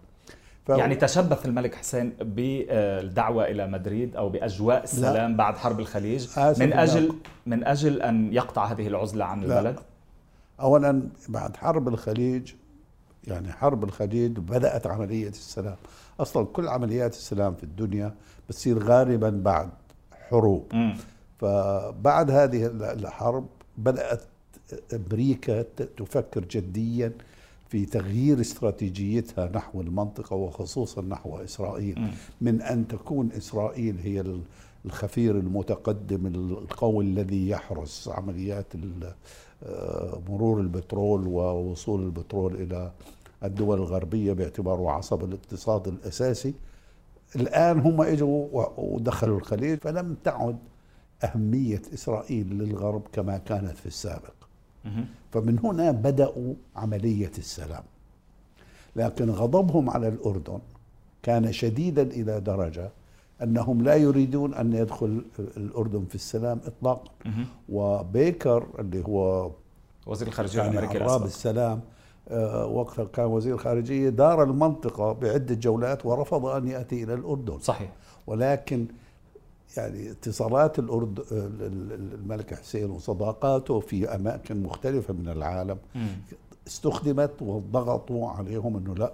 ف... 0.65 0.69
يعني 0.69 0.95
تشبث 0.95 1.45
الملك 1.45 1.75
حسين 1.75 2.13
بالدعوة 2.21 3.45
إلى 3.45 3.67
مدريد 3.67 4.15
أو 4.15 4.29
بأجواء 4.29 4.83
السلام 4.83 5.37
بعد 5.37 5.57
حرب 5.57 5.79
الخليج 5.79 6.27
من 6.37 6.69
لا. 6.69 6.83
أجل 6.83 7.13
من 7.45 7.63
أجل 7.63 8.01
أن 8.01 8.33
يقطع 8.33 8.65
هذه 8.65 8.87
العزلة 8.87 9.25
عن 9.25 9.41
لا. 9.41 9.59
البلد 9.59 9.79
اولا 10.59 11.01
بعد 11.29 11.57
حرب 11.57 11.87
الخليج 11.87 12.53
يعني 13.27 13.51
حرب 13.51 13.83
الخليج 13.83 14.31
بدأت 14.31 14.87
عملية 14.87 15.27
السلام 15.29 15.75
أصلا 16.21 16.45
كل 16.45 16.67
عمليات 16.67 17.13
السلام 17.13 17.55
في 17.55 17.63
الدنيا 17.63 18.15
بتصير 18.49 18.83
غالبا 18.83 19.29
بعد 19.29 19.69
حروب 20.29 20.65
مم. 20.73 20.95
فبعد 21.39 22.31
هذه 22.31 22.65
الحرب 22.93 23.47
بدأت 23.77 24.21
أمريكا 24.93 25.61
ت- 25.61 25.81
تفكر 25.97 26.45
جديا 26.45 27.11
في 27.69 27.85
تغيير 27.85 28.41
استراتيجيتها 28.41 29.49
نحو 29.55 29.81
المنطقة 29.81 30.35
وخصوصا 30.35 31.01
نحو 31.01 31.37
إسرائيل 31.37 31.99
مم. 31.99 32.11
من 32.41 32.61
أن 32.61 32.87
تكون 32.87 33.29
إسرائيل 33.37 33.97
هي 34.03 34.19
ال- 34.19 34.41
الخفير 34.85 35.37
المتقدم 35.37 36.27
القوي 36.27 37.05
الذي 37.05 37.49
يحرس 37.49 38.09
عمليات 38.13 38.65
آه، 39.63 40.21
مرور 40.29 40.59
البترول 40.61 41.27
ووصول 41.27 42.03
البترول 42.05 42.55
إلى 42.55 42.91
الدول 43.43 43.77
الغربية 43.77 44.33
باعتباره 44.33 44.91
عصب 44.91 45.23
الاقتصاد 45.23 45.87
الأساسي. 45.87 46.53
الآن 47.35 47.79
هم 47.79 48.01
إجوا 48.01 48.47
و- 48.51 48.71
ودخلوا 48.77 49.37
الخليج 49.37 49.79
فلم 49.79 50.15
تعد 50.23 50.57
أهمية 51.23 51.81
إسرائيل 51.93 52.49
للغرب 52.53 53.01
كما 53.13 53.37
كانت 53.37 53.77
في 53.77 53.85
السابق. 53.85 54.33
فمن 55.31 55.59
هنا 55.63 55.91
بدأوا 55.91 56.53
عملية 56.75 57.31
السلام. 57.37 57.83
لكن 58.95 59.29
غضبهم 59.29 59.89
على 59.89 60.07
الأردن 60.07 60.59
كان 61.23 61.51
شديدا 61.53 62.01
إلى 62.01 62.39
درجة 62.39 62.89
أنهم 63.43 63.81
لا 63.83 63.95
يريدون 63.95 64.53
أن 64.53 64.73
يدخل 64.73 65.21
الأردن 65.57 66.05
في 66.09 66.15
السلام 66.15 66.59
إطلاقا. 66.65 67.11
وبيكر 67.69 68.67
اللي 68.79 69.03
هو 69.05 69.51
وزير 70.07 70.27
الخارجية 70.27 70.59
يعني 70.61 70.71
الأمريكي 70.71 70.97
الأسبق. 70.97 71.25
السلام 71.25 71.81
وقتها 72.71 73.05
كان 73.05 73.25
وزير 73.25 73.57
خارجية 73.57 74.09
دار 74.09 74.43
المنطقة 74.43 75.13
بعدة 75.13 75.55
جولات 75.55 76.05
ورفض 76.05 76.45
أن 76.45 76.67
يأتي 76.67 77.03
إلى 77.03 77.13
الأردن. 77.13 77.59
صحيح. 77.59 77.93
ولكن 78.27 78.85
يعني 79.77 80.11
اتصالات 80.11 80.79
الأرد 80.79 81.19
الملك 81.31 82.53
حسين 82.53 82.89
وصداقاته 82.89 83.79
في 83.79 84.15
أماكن 84.15 84.63
مختلفة 84.63 85.13
من 85.13 85.27
العالم 85.29 85.77
مم. 85.95 86.07
استخدمت 86.67 87.31
وضغطوا 87.41 88.29
عليهم 88.29 88.77
أنه 88.77 88.95
لا 88.95 89.13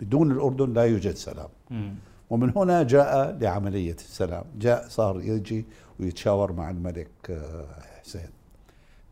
بدون 0.00 0.32
الأردن 0.32 0.72
لا 0.72 0.82
يوجد 0.82 1.14
سلام. 1.14 1.48
مم. 1.70 1.94
ومن 2.30 2.52
هنا 2.56 2.82
جاء 2.82 3.38
لعملية 3.40 3.94
السلام. 3.94 4.44
جاء 4.58 4.88
صار 4.88 5.20
يجي 5.20 5.64
ويتشاور 6.00 6.52
مع 6.52 6.70
الملك 6.70 7.08
آه، 7.30 7.66
حسين. 8.04 8.28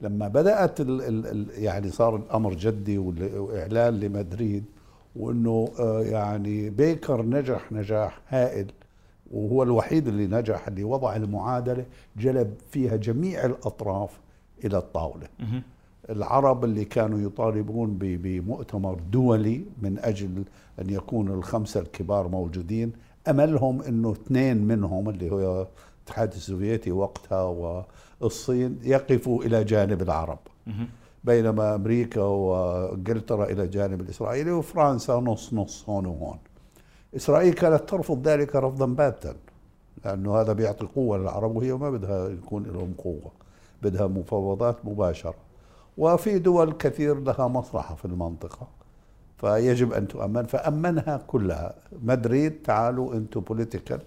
لما 0.00 0.28
بدأت 0.28 0.80
ال 0.80 1.00
ال 1.26 1.46
يعني 1.64 1.90
صار 1.90 2.16
الأمر 2.16 2.54
جدي 2.54 2.98
وإعلان 2.98 4.00
لمدريد 4.00 4.64
وأنه 5.16 5.68
آه، 5.80 6.02
يعني 6.02 6.70
بيكر 6.70 7.22
نجح 7.22 7.72
نجاح 7.72 8.20
هائل 8.28 8.66
وهو 9.32 9.62
الوحيد 9.62 10.08
اللي 10.08 10.26
نجح 10.26 10.68
اللي 10.68 10.84
وضع 10.84 11.16
المعادلة 11.16 11.84
جلب 12.16 12.54
فيها 12.70 12.96
جميع 12.96 13.44
الأطراف 13.44 14.10
إلى 14.64 14.78
الطاولة 14.78 15.26
مهم. 15.40 15.62
العرب 16.10 16.64
اللي 16.64 16.84
كانوا 16.84 17.18
يطالبون 17.20 17.96
بمؤتمر 18.00 19.00
دولي 19.12 19.64
من 19.82 19.98
أجل 19.98 20.44
أن 20.80 20.90
يكون 20.90 21.28
الخمسة 21.28 21.80
الكبار 21.80 22.28
موجودين 22.28 22.92
أملهم 23.28 23.82
إنه 23.82 24.12
اثنين 24.12 24.56
منهم 24.56 25.08
اللي 25.08 25.30
هو 25.30 25.66
الاتحاد 26.02 26.32
السوفيتي 26.32 26.92
وقتها 26.92 27.84
والصين 28.20 28.78
يقفوا 28.82 29.44
إلى 29.44 29.64
جانب 29.64 30.02
العرب. 30.02 30.38
بينما 31.24 31.74
أمريكا 31.74 32.20
وإنجلترا 32.20 33.44
إلى 33.44 33.62
الجانب 33.62 34.00
الاسرائيلي 34.00 34.50
وفرنسا 34.50 35.14
نص 35.14 35.54
نص 35.54 35.88
هون 35.88 36.06
وهون. 36.06 36.38
إسرائيل 37.16 37.54
كانت 37.54 37.88
ترفض 37.88 38.28
ذلك 38.28 38.56
رفضا 38.56 38.86
باتا 38.86 39.34
لأنه 40.04 40.36
هذا 40.40 40.52
بيعطي 40.52 40.86
قوة 40.86 41.18
للعرب 41.18 41.56
وهي 41.56 41.72
ما 41.72 41.90
بدها 41.90 42.28
يكون 42.28 42.62
لهم 42.62 42.94
قوة 42.98 43.32
بدها 43.82 44.06
مفاوضات 44.06 44.76
مباشرة 44.84 45.34
وفي 45.98 46.38
دول 46.38 46.72
كثير 46.72 47.20
لها 47.20 47.48
مصلحة 47.48 47.94
في 47.94 48.04
المنطقة 48.04 48.68
فيجب 49.38 49.92
أن 49.92 50.08
تؤمن 50.08 50.42
فأمنها 50.42 51.22
كلها 51.26 51.74
مدريد 52.02 52.62
تعالوا 52.62 53.14
أنتم 53.14 53.40
بوليتيكال 53.40 54.00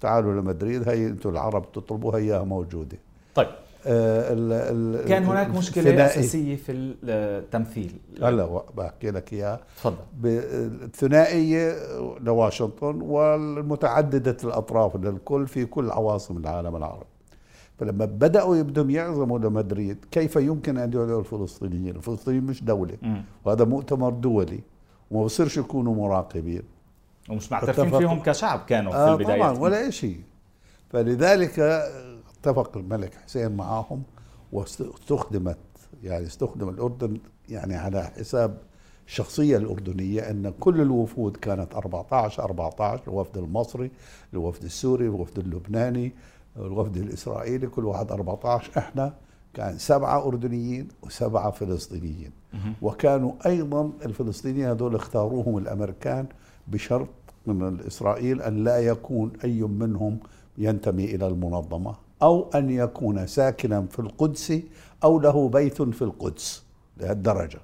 تعالوا 0.00 0.40
لمدريد 0.40 0.88
هي 0.88 1.06
أنتم 1.06 1.30
العرب 1.30 1.72
تطلبوها 1.72 2.16
اياها 2.16 2.44
موجودة 2.44 2.98
طيب. 3.34 3.48
آه، 3.86 4.32
ال- 4.32 4.52
ال- 5.02 5.08
كان 5.08 5.24
هناك 5.24 5.50
مشكلة 5.50 5.84
الثنائي. 5.90 6.06
أساسية 6.20 6.56
في 6.56 6.72
التمثيل. 7.04 7.92
هلا 8.22 8.62
بحكي 8.76 9.10
لك 9.10 9.32
إياها. 9.32 9.60
تفضل. 9.76 9.96
الثنائية 10.24 11.76
لواشنطن 12.20 13.00
والمتعددة 13.00 14.36
الأطراف 14.44 14.96
للكل 14.96 15.46
في 15.46 15.64
كل 15.66 15.90
عواصم 15.90 16.36
العالم 16.36 16.76
العربي. 16.76 17.04
فلما 17.78 18.04
بدأوا 18.04 18.56
يبدهم 18.56 18.90
يعزموا 18.90 19.38
لمدريد 19.38 19.96
كيف 20.10 20.36
يمكن 20.36 20.78
أن 20.78 20.88
يدعوا 20.88 21.20
الفلسطينيين؟ 21.20 21.96
الفلسطينيين 21.96 22.44
مش 22.44 22.64
دولة. 22.64 22.96
مم. 23.02 23.22
وهذا 23.44 23.64
مؤتمر 23.64 24.10
دولي 24.10 24.60
وما 25.10 25.24
بصيرش 25.24 25.56
يكونوا 25.56 25.94
مراقبين. 25.94 26.62
ومش 27.30 27.52
معترفين 27.52 27.98
فيهم 27.98 28.22
كشعب 28.22 28.60
كانوا 28.68 28.92
في 28.92 28.98
آه 28.98 29.12
البداية. 29.14 29.36
طبعا 29.38 29.58
ولا 29.58 29.90
شيء 29.90 30.20
فلذلك 30.90 31.82
اتفق 32.40 32.76
الملك 32.76 33.14
حسين 33.14 33.56
معهم 33.56 34.02
واستخدمت 34.52 35.58
يعني 36.02 36.26
استخدم 36.26 36.68
الأردن 36.68 37.18
يعني 37.48 37.74
على 37.76 38.04
حساب 38.04 38.58
الشخصية 39.06 39.56
الأردنية 39.56 40.30
أن 40.30 40.52
كل 40.60 40.80
الوفود 40.80 41.36
كانت 41.36 41.74
14 41.74 42.44
14 42.44 43.02
الوفد 43.08 43.36
المصري 43.38 43.90
الوفد 44.32 44.64
السوري 44.64 45.04
الوفد 45.06 45.38
اللبناني 45.38 46.12
الوفد 46.56 46.96
الإسرائيلي 46.96 47.66
كل 47.66 47.84
واحد 47.84 48.12
14 48.12 48.70
إحنا 48.78 49.14
كان 49.54 49.78
سبعة 49.78 50.26
أردنيين 50.26 50.88
وسبعة 51.02 51.50
فلسطينيين. 51.50 52.30
وكانوا 52.82 53.32
أيضا 53.46 53.90
الفلسطينيين 54.04 54.66
هذول 54.68 54.94
اختاروهم 54.94 55.58
الأمريكان 55.58 56.26
بشرط 56.68 57.08
من 57.46 57.80
اسرائيل 57.86 58.42
أن 58.42 58.64
لا 58.64 58.78
يكون 58.78 59.32
أي 59.44 59.62
منهم 59.62 60.18
ينتمي 60.58 61.04
إلى 61.04 61.26
المنظمة. 61.26 61.94
أو 62.22 62.50
أن 62.54 62.70
يكون 62.70 63.26
ساكنا 63.26 63.86
في 63.90 63.98
القدس 63.98 64.52
أو 65.04 65.20
له 65.20 65.48
بيت 65.48 65.82
في 65.82 66.02
القدس 66.02 66.62
لهالدرجة. 66.96 67.58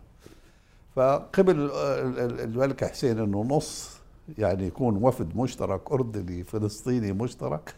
فقبل 0.97 1.61
ال- 1.61 2.41
الملك 2.41 2.85
حسين 2.85 3.19
إنه 3.19 3.43
نص 3.43 3.91
يعني 4.39 4.67
يكون 4.67 5.03
وفد 5.05 5.37
مشترك 5.37 5.93
أردني 5.93 6.45
فلسطيني 6.45 7.13
مشترك 7.13 7.75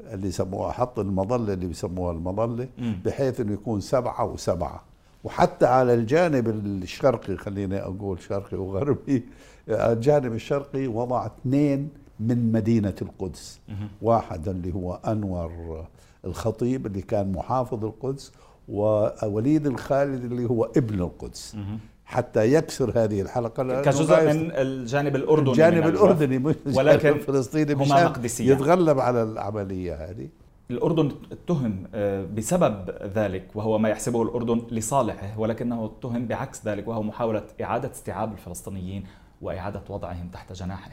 اللي 0.00 0.28
يسموها 0.28 0.72
حط 0.72 0.98
المظلة 0.98 1.52
اللي 1.54 1.66
بيسموها 1.66 2.12
المظلة 2.12 2.68
مم. 2.78 3.00
بحيث 3.04 3.40
إنه 3.40 3.52
يكون 3.52 3.80
سبعة 3.80 4.24
وسبعة. 4.24 4.82
وحتى 5.24 5.66
على 5.66 5.94
الجانب 5.94 6.48
الشرقي 6.48 7.36
خليني 7.36 7.78
أقول 7.82 8.20
شرقي 8.22 8.56
وغربي 8.56 9.24
على 9.68 9.92
الجانب 9.92 10.32
الشرقي 10.34 10.86
وضع 10.86 11.26
اثنين 11.26 11.88
من 12.20 12.52
مدينة 12.52 12.94
القدس. 13.02 13.60
واحد 14.02 14.48
اللي 14.48 14.74
هو 14.74 14.94
أنور 15.06 15.84
الخطيب 16.24 16.86
اللي 16.86 17.02
كان 17.02 17.32
محافظ 17.32 17.84
القدس 17.84 18.32
ووليد 18.68 19.66
الخالد 19.66 20.24
اللي 20.24 20.50
هو 20.50 20.64
ابن 20.64 21.00
القدس. 21.00 21.56
حتى 22.04 22.54
يكسر 22.54 22.92
هذه 23.04 23.22
لا 23.22 23.82
كجزء 23.82 24.32
من 24.32 24.50
الجانب 24.52 25.16
الأردني 25.16 25.50
الجانب. 25.50 25.86
الأردني 25.86 26.38
مش 26.38 26.54
ولكن 26.74 27.08
الفلسطيني 27.08 27.72
هما 27.72 28.04
مقدسيان. 28.04 28.56
يتغلب 28.56 28.98
على 28.98 29.22
العملية 29.22 30.10
هذه. 30.10 30.28
الأردن 30.70 31.12
اتهم 31.32 31.84
آه، 31.94 32.24
بسبب 32.24 32.90
ذلك 33.14 33.46
وهو 33.54 33.78
ما 33.78 33.88
يحسبه 33.88 34.22
الأردن 34.22 34.62
لصالحه 34.70 35.40
ولكنه 35.40 35.84
اتهم 35.84 36.26
بعكس 36.26 36.66
ذلك 36.66 36.88
وهو 36.88 37.02
محاولة 37.02 37.42
إعادة 37.62 37.90
استيعاب 37.90 38.32
الفلسطينيين 38.32 39.04
وإعادة 39.42 39.82
وضعهم 39.88 40.28
تحت 40.32 40.52
جناحه. 40.52 40.90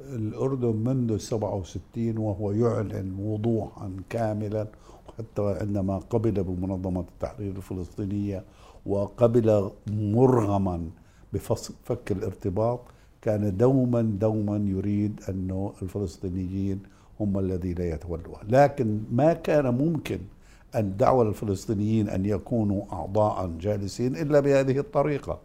الأردن 0.00 0.76
منذ 0.76 1.16
67 1.18 2.18
وهو 2.18 2.52
يعلن 2.52 3.16
وضوحا 3.18 3.90
كاملا 4.10 4.66
حتى 5.18 5.56
عندما 5.60 5.98
قبل 5.98 6.42
بمنظمة 6.42 7.00
التحرير 7.00 7.56
الفلسطينية 7.56 8.44
وقبل 8.86 9.70
مرغما 9.86 10.90
بفك 11.32 12.12
الارتباط 12.12 12.80
كان 13.22 13.56
دوما 13.56 14.02
دوما 14.02 14.56
يريد 14.56 15.20
أنه 15.28 15.72
الفلسطينيين 15.82 16.82
هم 17.20 17.38
الذين 17.38 17.78
يتولوها. 17.78 18.40
لكن 18.48 19.00
ما 19.12 19.32
كان 19.32 19.74
ممكن 19.74 20.18
أن 20.74 20.96
دعوة 20.96 21.28
الفلسطينيين 21.28 22.08
أن 22.08 22.26
يكونوا 22.26 22.82
أعضاء 22.92 23.50
جالسين 23.60 24.16
إلا 24.16 24.40
بهذه 24.40 24.78
الطريقة. 24.78 25.38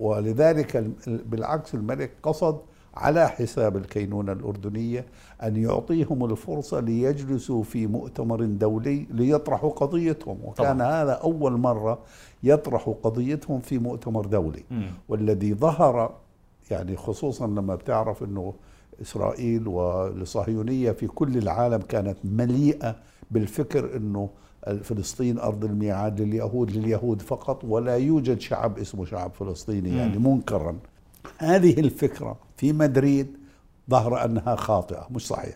ولذلك 0.00 0.90
بالعكس 1.06 1.74
الملك 1.74 2.10
قصد 2.22 2.58
على 2.96 3.28
حساب 3.28 3.76
الكينونة 3.76 4.32
الأردنية 4.32 5.04
أن 5.42 5.56
يعطيهم 5.56 6.24
الفرصة 6.24 6.80
ليجلسوا 6.80 7.62
في 7.62 7.86
مؤتمر 7.86 8.44
دولي 8.44 9.06
ليطرحوا 9.10 9.70
قضيتهم 9.70 10.38
وكان 10.44 10.76
طبعاً. 10.76 11.02
هذا 11.02 11.12
أول 11.12 11.52
مرة 11.52 11.98
يطرحوا 12.42 12.94
قضيتهم 13.02 13.60
في 13.60 13.78
مؤتمر 13.78 14.26
دولي 14.26 14.62
مم. 14.70 14.90
والذي 15.08 15.54
ظهر 15.54 16.14
يعني 16.70 16.96
خصوصا 16.96 17.46
لما 17.46 17.74
بتعرف 17.74 18.22
أنه 18.22 18.54
إسرائيل 19.02 19.68
والصهيونية 19.68 20.90
في 20.92 21.06
كل 21.06 21.36
العالم 21.38 21.78
كانت 21.88 22.16
مليئة 22.24 22.96
بالفكر 23.30 23.96
أنه 23.96 24.28
فلسطين 24.82 25.38
أرض 25.38 25.64
الميعاد 25.64 26.20
لليهود 26.20 26.70
لليهود 26.70 27.22
فقط 27.22 27.64
ولا 27.64 27.96
يوجد 27.96 28.40
شعب 28.40 28.78
اسمه 28.78 29.04
شعب 29.04 29.30
فلسطيني 29.32 29.90
مم. 29.90 29.96
يعني 29.98 30.18
منكرا 30.18 30.76
هذه 31.38 31.80
الفكرة 31.80 32.36
في 32.56 32.72
مدريد 32.72 33.26
ظهر 33.90 34.24
أنها 34.24 34.56
خاطئة 34.56 35.06
مش 35.10 35.26
صحيح. 35.26 35.54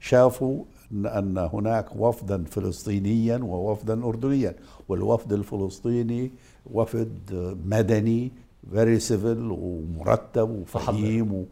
شافوا 0.00 0.64
أن- 0.92 1.38
هناك 1.54 1.96
وفدا 1.96 2.44
فلسطينيا 2.44 3.36
ووفدا 3.36 4.04
أردنيا 4.04 4.54
والوفد 4.88 5.32
الفلسطيني 5.32 6.30
وفد 6.72 7.18
مدني 7.66 8.32
very 8.72 8.98
civil 9.00 9.50
ومرتب 9.50 10.50
وفهيم 10.50 11.46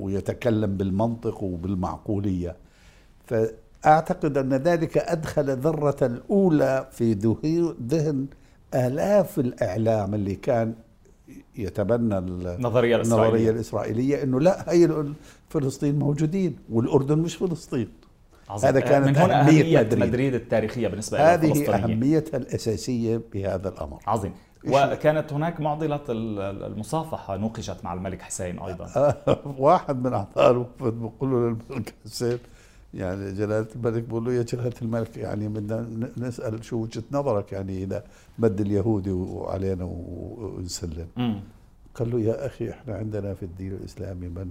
ويتكلم 0.00 0.76
بالمنطق 0.76 1.42
وبالمعقولية. 1.42 2.56
فأعتقد 3.26 4.38
أن 4.38 4.54
ذلك 4.54 4.98
أدخل 4.98 5.56
ذرة 5.56 6.06
الأولى 6.06 6.88
في 6.90 7.12
ذهن 7.88 8.26
آلاف 8.74 9.38
الإعلام 9.38 10.14
اللي 10.14 10.34
كان 10.34 10.74
يتبنى 11.56 12.18
ال- 12.18 12.46
النظرية 12.46 12.96
النظرية 12.96 13.50
الإسرائيلية 13.50 14.22
أنه 14.22 14.40
لا 14.40 14.72
هي 14.72 15.04
فلسطين 15.48 15.98
موجودين 15.98 16.56
والأردن 16.72 17.18
مش 17.18 17.36
فلسطين. 17.36 17.88
عظيم. 18.48 18.68
هذا 18.68 18.80
كانت 18.80 19.06
من 19.08 19.16
هنا 19.16 19.40
أهمية 19.40 19.60
أهمية 19.62 19.78
مدريد. 19.80 20.02
مدريد, 20.02 20.34
التاريخية 20.34 20.88
بالنسبة 20.88 21.34
هذه 21.34 21.74
أهميتها 21.74 22.38
الأساسية 22.38 23.20
بهذا 23.32 23.68
الأمر. 23.68 23.98
عظيم. 24.06 24.32
وكانت 24.68 25.32
هناك 25.32 25.60
معضلة 25.60 26.00
ال- 26.08 26.62
المصافحة 26.72 27.36
نوقشت 27.36 27.76
مع 27.84 27.92
الملك 27.94 28.22
حسين 28.22 28.58
أيضا. 28.58 29.14
واحد 29.58 30.06
من 30.06 30.24
الوفد 30.38 30.92
بقول 31.00 31.30
له 31.30 31.38
للملك 31.38 31.94
حسين 32.04 32.38
يعني 32.94 33.32
جلالة 33.32 33.66
الملك 33.76 34.02
بقول 34.02 34.24
له 34.24 34.32
يا 34.32 34.42
جلالة 34.42 34.72
الملك 34.82 35.16
يعني 35.16 35.48
بدنا 35.48 36.10
نسأل 36.16 36.64
شو 36.64 36.76
وجهة 36.76 37.02
نظرك 37.12 37.52
يعني 37.52 37.82
إذا 37.82 38.04
مد 38.38 38.60
اليهودي 38.60 39.10
وعلينا 39.10 39.84
ونسلم. 39.84 41.08
قال 41.94 42.10
له 42.10 42.20
يا 42.20 42.46
أخي 42.46 42.70
إحنا 42.70 42.94
عندنا 42.94 43.34
في 43.34 43.42
الدين 43.42 43.72
الإسلامي 43.72 44.28
من 44.28 44.50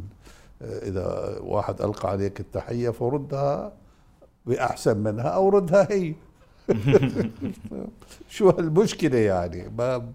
آه، 0.61 0.87
إذا 0.89 1.37
واحد 1.41 1.81
ألقى 1.81 2.09
عليك 2.09 2.39
التحية 2.39 2.89
فردها 2.89 3.73
بأحسن 4.45 4.97
منها 4.97 5.27
أو 5.27 5.49
ردها 5.49 5.87
هي. 5.91 6.13
شو 8.29 8.49
هالمشكلة 8.49 9.17
يعني؟ 9.17 9.69
ما 9.77 10.11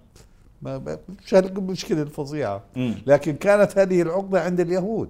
ما 0.62 0.98
مش 1.24 1.34
هالمشكلة 1.34 2.02
الفظيعة. 2.02 2.62
لكن 3.06 3.36
كانت 3.36 3.78
هذه 3.78 4.02
العقدة 4.02 4.42
عند 4.42 4.60
اليهود. 4.60 5.08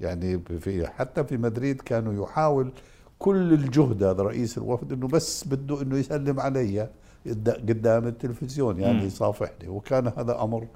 يعني 0.00 0.38
في 0.60 0.86
حتى 0.86 1.24
في 1.24 1.36
مدريد 1.36 1.80
كانوا 1.80 2.24
يحاول 2.24 2.70
كل 3.18 3.52
الجهد 3.52 4.02
هذا 4.02 4.22
رئيس 4.22 4.58
الوفد 4.58 4.92
إنه 4.92 5.08
بس 5.08 5.44
بده 5.44 5.82
إنه 5.82 5.98
يسلم 5.98 6.40
علي 6.40 6.88
قد- 7.26 7.48
قدام 7.68 8.06
التلفزيون 8.06 8.80
يعني. 8.80 9.04
يصافحني 9.04 9.68
وكان 9.68 10.12
هذا 10.16 10.42
أمر 10.42 10.66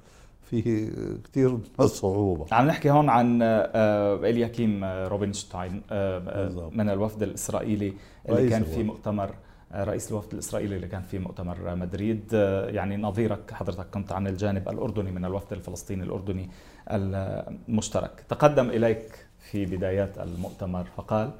فيه 0.50 0.90
كثير 1.24 1.50
من 1.52 1.60
الصعوبة 1.80 2.46
عم 2.52 2.66
نحكي 2.66 2.90
هون 2.90 3.08
عن 3.08 3.38
آه، 3.42 4.16
إلياكيم 4.16 4.84
آه، 4.84 5.08
روبنشتاين 5.08 5.82
آه،. 5.90 6.70
من 6.74 6.88
الوفد 6.90 7.22
الإسرائيلي 7.22 7.92
اللي 8.28 8.48
كان 8.50 8.64
في. 8.64 8.82
مؤتمر 8.82 9.34
رئيس 9.74 10.10
الوفد 10.10 10.32
الإسرائيلي 10.32 10.76
اللي 10.76 10.88
كان 10.88 11.02
في 11.02 11.18
مؤتمر 11.18 11.74
مدريد. 11.74 12.22
آه، 12.34 12.70
يعني 12.70 12.96
نظيرك 12.96 13.50
حضرتك 13.52 13.86
كنت 13.94 14.12
عن 14.12 14.26
الجانب 14.26 14.68
الأردني 14.68 15.10
من 15.10 15.24
الوفد 15.24 15.52
الفلسطيني 15.52 16.02
الأردني 16.02 16.50
المشترك. 16.88 18.24
تقدم 18.28 18.70
إليك 18.70 19.26
في 19.38 19.66
بدايات 19.66 20.18
المؤتمر 20.18 20.84
فقال 20.96 21.30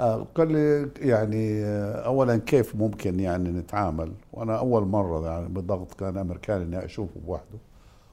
آه، 0.00 0.26
قال 0.34 0.52
لي 0.52 0.90
يعني 1.10 1.64
آه، 1.64 2.06
اولا 2.06 2.36
كيف 2.36 2.76
ممكن 2.76 3.20
يعني 3.20 3.48
نتعامل؟ 3.50 4.12
وأنا 4.32 4.58
أول 4.58 4.82
مرة 4.82 5.26
يعني 5.26 5.48
بالضغط 5.48 5.94
كان 5.94 6.16
امريكاني 6.18 6.64
إني 6.64 6.84
أشوفه 6.84 7.20
بوحده. 7.26 7.58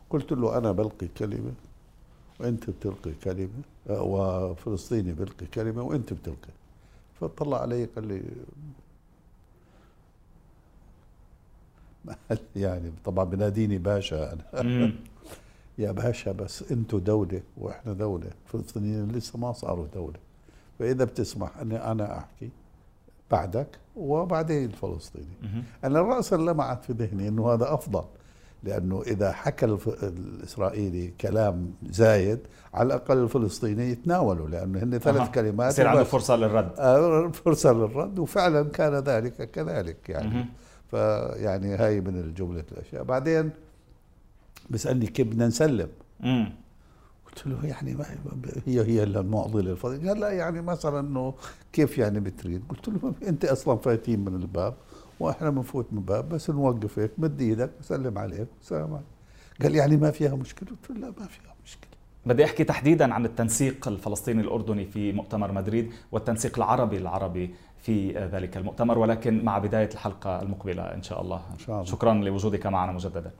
قلت 0.09 0.31
له 0.31 0.57
أنا 0.57 0.71
بلقي 0.71 1.07
كلمة 1.17 1.51
وأنت 2.39 2.69
بتلقي 2.69 3.11
كلمة 3.23 3.49
وفلسطيني 3.89 5.11
بلقي 5.11 5.45
كلمة 5.53 5.81
وأنت 5.83 6.13
بتلقي. 6.13 6.53
فطلع 7.19 7.61
علي 7.61 7.85
قال 7.85 8.07
لي 8.07 8.21
يعني 12.55 12.91
طبعا 13.05 13.25
بناديني 13.25 13.77
باشا. 13.77 14.37
أنا 14.53 14.91
يا 15.77 15.91
باشا 15.91 16.31
بس 16.31 16.71
أنتم 16.71 16.97
دولة 16.99 17.41
وإحنا 17.57 17.93
دولة 17.93 18.27
الفلسطينيين 18.45 19.07
لسه 19.11 19.39
ما 19.39 19.53
صاروا 19.53 19.87
دولة. 19.93 20.19
فإذا 20.79 21.03
بتسمح 21.05 21.57
أني 21.57 21.91
أنا 21.91 22.17
أحكي 22.17 22.49
بعدك 23.31 23.67
وبعدين 23.95 24.65
الفلسطيني 24.65 25.35
أنا 25.83 26.01
راسا 26.01 26.35
لمعت 26.35 26.83
في 26.85 26.93
ذهني 26.93 27.27
إنه 27.27 27.53
هذا 27.53 27.73
أفضل. 27.73 28.03
لأنه 28.67 29.01
إذا 29.01 29.31
حكى 29.31 29.65
الإسرائيلي 30.03 31.13
كلام 31.21 31.73
زايد 31.89 32.39
على 32.73 32.87
الأقل 32.87 33.17
الفلسطيني 33.17 33.91
يتناولوا 33.91 34.47
لأنه 34.47 34.83
هن 34.83 34.97
ثلاث 34.97 35.21
أه. 35.21 35.31
كلمات 35.31 35.71
يصير 35.73 35.87
عنده 35.87 36.03
فرصة 36.03 36.35
للرد. 36.35 36.71
آه، 36.79 37.27
فرصة 37.27 37.73
للرد 37.73 38.19
وفعلا 38.19 38.63
كان 38.69 38.93
ذلك 38.93 39.51
كذلك 39.51 40.09
يعني. 40.09 40.45
فيعني 40.91 41.75
هاي 41.75 42.01
من 42.01 42.33
جمله 42.33 42.63
الأشياء. 42.71 43.03
بعدين 43.03 43.49
بيسألني 44.69 45.07
كيف 45.07 45.27
بدنا 45.27 45.47
نسلم؟ 45.47 45.89
مم. 46.19 46.53
قلت 47.25 47.47
له 47.47 47.65
يعني 47.65 47.95
ما 47.95 48.05
هي 48.65 48.81
هي 48.81 49.03
المعضلة 49.03 49.71
الفضل 49.71 50.07
قال 50.09 50.19
لا 50.19 50.29
يعني 50.29 50.61
مثلا 50.61 50.99
إنه 50.99 51.33
كيف 51.73 51.97
يعني 51.97 52.19
بتريد؟ 52.19 52.61
قلت 52.69 52.87
له 52.87 53.13
أنت 53.27 53.45
أصلا 53.45 53.77
فايتين 53.77 54.19
من 54.19 54.35
الباب. 54.35 54.73
وإحنا 55.19 55.49
بنفوت 55.49 55.85
من 55.91 55.97
الباب 55.97 56.29
بس 56.29 56.49
نوقف 56.49 56.99
هيك 56.99 57.11
مد 57.17 57.41
إيدك 57.41 57.71
سلم 57.81 58.17
عليك 58.17 58.47
سلام 58.61 58.93
عليك. 58.93 59.05
قال 59.61 59.75
يعني 59.75 59.97
ما 59.97 60.11
فيها 60.11 60.35
مشكلة؟ 60.35 60.69
قلت 60.69 60.89
له 60.89 60.95
لا 60.95 61.07
ما 61.07 61.27
فيها 61.27 61.53
مشكلة. 61.65 61.91
بدي 62.25 62.45
أحكي 62.45 62.63
تحديدا 62.63 63.13
عن 63.13 63.25
التنسيق 63.25 63.87
الفلسطيني 63.87 64.41
الأردني 64.41 64.85
في 64.85 65.11
مؤتمر 65.11 65.51
مدريد 65.51 65.91
والتنسيق 66.11 66.57
العربي 66.57 66.97
العربي 66.97 67.55
في 67.81 68.11
ذلك 68.11 68.57
المؤتمر 68.57 68.99
ولكن 68.99 69.45
مع 69.45 69.57
بداية 69.57 69.89
الحلقة 69.93 70.41
المقبلة 70.41 70.83
إن 70.83 71.03
شاء 71.03 71.21
الله, 71.21 71.41
إن 71.53 71.59
شاء 71.59 71.75
الله. 71.75 71.91
شكرا 71.91 72.13
لوجودك 72.13 72.67
معنا 72.67 72.91
مجددا. 72.91 73.31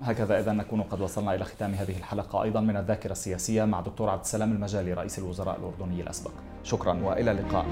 هكذا 0.00 0.40
إذا 0.40 0.52
نكون 0.52 0.82
قد 0.82 1.00
وصلنا 1.00 1.34
إلى 1.34 1.44
ختام 1.44 1.74
هذه 1.74 1.96
الحلقة. 1.96 2.42
أيضا 2.42 2.60
من 2.60 2.76
الذاكرة 2.76 3.12
السياسية 3.12 3.64
مع 3.64 3.80
دكتور 3.80 4.10
عبد 4.10 4.20
السلام 4.20 4.52
المجالي 4.52 4.92
رئيس 4.92 5.18
الوزراء 5.18 5.58
الأردني 5.58 6.00
الأسبق. 6.00 6.32
شكرا 6.62 6.92
وإلى 7.02 7.30
اللقاء. 7.30 7.66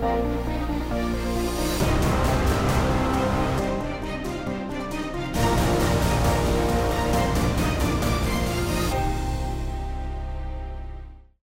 Thank 0.00 0.50
you. 0.50 0.55